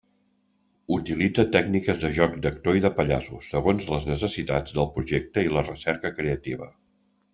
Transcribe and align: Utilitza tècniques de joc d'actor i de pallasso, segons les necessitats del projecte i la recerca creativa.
Utilitza 0.95 1.43
tècniques 1.55 1.99
de 2.05 2.09
joc 2.15 2.33
d'actor 2.45 2.79
i 2.79 2.83
de 2.85 2.91
pallasso, 3.01 3.37
segons 3.49 3.87
les 3.91 4.07
necessitats 4.13 4.77
del 4.79 4.89
projecte 4.97 5.45
i 5.49 5.53
la 5.59 5.65
recerca 5.69 6.13
creativa. 6.23 6.73